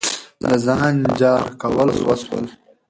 [0.41, 2.45] د ځان جار کول وسول.